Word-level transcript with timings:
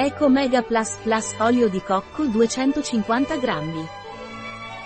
Eco 0.00 0.28
Mega 0.28 0.62
Plus 0.62 0.96
Plus 1.02 1.34
olio 1.40 1.68
di 1.68 1.82
cocco 1.82 2.24
250 2.26 3.34
grammi. 3.38 3.84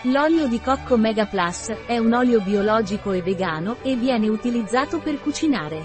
L'olio 0.04 0.49
di 0.49 0.58
cocco 0.58 0.96
Mega 0.96 1.26
Plus 1.26 1.70
è 1.84 1.99
un 1.99 2.15
olio 2.15 2.41
biologico 2.41 3.12
e 3.12 3.20
vegano 3.20 3.76
e 3.83 3.94
viene 3.94 4.30
utilizzato 4.30 5.00
per 5.00 5.20
cucinare. 5.20 5.84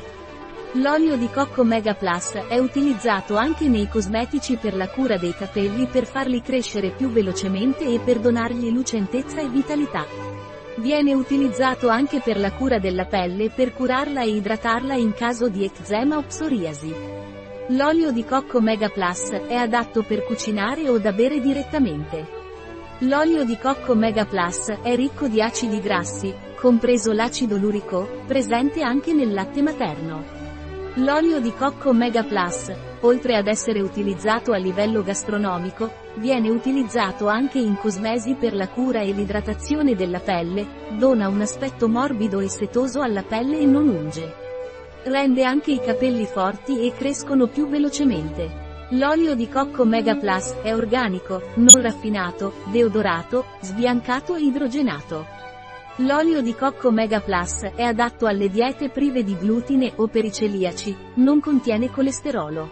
L'olio 0.76 1.18
di 1.18 1.30
cocco 1.30 1.66
Mega 1.66 1.94
Plus 1.94 2.36
è 2.48 2.58
utilizzato 2.58 3.36
anche 3.36 3.68
nei 3.68 3.90
cosmetici 3.90 4.56
per 4.56 4.74
la 4.78 4.88
cura 4.88 5.18
dei 5.18 5.34
capelli 5.34 5.88
per 5.88 6.06
farli 6.06 6.42
crescere 6.42 6.92
più 6.92 7.10
velocemente 7.10 7.84
e 7.84 8.00
per 8.00 8.20
donargli 8.20 8.72
lucentezza 8.72 9.42
e 9.42 9.50
vitalità. 9.50 10.06
Viene 10.78 11.14
utilizzato 11.14 11.90
anche 11.90 12.22
per 12.22 12.40
la 12.40 12.54
cura 12.54 12.80
della 12.80 13.04
pelle 13.04 13.50
per 13.50 13.74
curarla 13.74 14.22
e 14.22 14.30
idratarla 14.30 14.94
in 14.94 15.12
caso 15.14 15.50
di 15.50 15.66
eczema 15.66 16.16
o 16.16 16.22
psoriasi. 16.22 17.18
L'olio 17.72 18.14
di 18.14 18.24
cocco 18.24 18.62
Mega 18.62 18.88
Plus 18.88 19.30
è 19.32 19.56
adatto 19.56 20.02
per 20.02 20.24
cucinare 20.24 20.88
o 20.88 21.00
da 21.00 21.12
bere 21.12 21.42
direttamente. 21.42 22.26
L'olio 23.00 23.44
di 23.44 23.58
cocco 23.58 23.94
Mega 23.94 24.24
Plus 24.24 24.70
è 24.82 24.96
ricco 24.96 25.28
di 25.28 25.42
acidi 25.42 25.82
grassi, 25.82 26.34
compreso 26.56 27.12
l'acido 27.12 27.58
lurico, 27.58 28.22
presente 28.26 28.84
anche 28.84 29.12
nel 29.12 29.34
latte 29.34 29.62
materno. 29.62 30.24
L'olio 30.94 31.42
di 31.42 31.52
cocco 31.52 31.92
Mega 31.92 32.24
Plus, 32.24 32.72
oltre 33.02 33.36
ad 33.36 33.48
essere 33.48 33.82
utilizzato 33.82 34.54
a 34.54 34.58
livello 34.58 35.04
gastronomico, 35.04 35.92
viene 36.16 36.50
utilizzato 36.50 37.28
anche 37.28 37.60
in 37.60 37.76
cosmesi 37.76 38.36
per 38.36 38.56
la 38.56 38.70
cura 38.70 39.02
e 39.02 39.12
l'idratazione 39.12 39.94
della 39.94 40.22
pelle, 40.22 40.66
dona 40.98 41.28
un 41.28 41.42
aspetto 41.42 41.90
morbido 41.90 42.40
e 42.40 42.48
setoso 42.48 43.02
alla 43.02 43.24
pelle 43.24 43.60
e 43.60 43.66
non 43.66 43.90
unge. 43.90 44.47
Rende 45.08 45.46
anche 45.46 45.72
i 45.72 45.80
capelli 45.80 46.26
forti 46.26 46.86
e 46.86 46.92
crescono 46.92 47.48
più 47.48 47.70
velocemente. 47.70 48.66
L'olio 48.90 49.36
di 49.36 49.48
cocco 49.48 49.86
Mega 49.86 50.18
Plus 50.18 50.56
è 50.62 50.76
organico, 50.76 51.42
non 51.56 51.82
raffinato, 51.82 52.56
deodorato, 52.72 53.46
sbiancato 53.62 54.36
e 54.36 54.42
idrogenato. 54.42 55.26
L'olio 56.00 56.42
di 56.42 56.54
cocco 56.54 56.92
Mega 56.92 57.22
Plus 57.22 57.62
è 57.74 57.84
adatto 57.84 58.26
alle 58.26 58.50
diete 58.50 58.90
prive 58.90 59.24
di 59.24 59.38
glutine 59.38 59.94
o 59.96 60.08
per 60.08 60.26
i 60.26 60.32
celiaci, 60.34 60.94
non 61.16 61.40
contiene 61.40 61.90
colesterolo. 61.90 62.70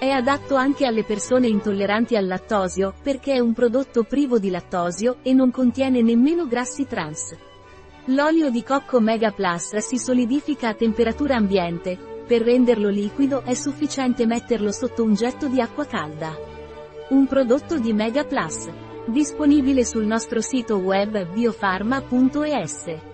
È 0.00 0.08
adatto 0.08 0.56
anche 0.56 0.84
alle 0.84 1.04
persone 1.04 1.46
intolleranti 1.46 2.16
al 2.16 2.26
lattosio, 2.26 2.92
perché 3.04 3.34
è 3.34 3.38
un 3.38 3.52
prodotto 3.52 4.02
privo 4.02 4.40
di 4.40 4.50
lattosio 4.50 5.18
e 5.22 5.32
non 5.32 5.52
contiene 5.52 6.02
nemmeno 6.02 6.48
grassi 6.48 6.88
trans. 6.88 7.36
L'olio 8.06 8.50
di 8.50 8.64
cocco 8.64 8.98
Mega 8.98 9.30
Plus 9.30 9.76
si 9.76 9.96
solidifica 9.96 10.70
a 10.70 10.74
temperatura 10.74 11.36
ambiente, 11.36 11.96
per 12.26 12.42
renderlo 12.42 12.88
liquido 12.88 13.44
è 13.44 13.54
sufficiente 13.54 14.26
metterlo 14.26 14.72
sotto 14.72 15.04
un 15.04 15.14
getto 15.14 15.46
di 15.46 15.60
acqua 15.60 15.86
calda. 15.86 16.36
Un 17.10 17.28
prodotto 17.28 17.78
di 17.78 17.92
Mega 17.92 18.24
Plus. 18.24 18.68
Disponibile 19.06 19.84
sul 19.84 20.04
nostro 20.04 20.40
sito 20.40 20.78
web 20.78 21.28
biofarma.es. 21.32 23.11